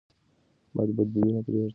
[0.75, 1.69] بد دودونه پرېږدئ.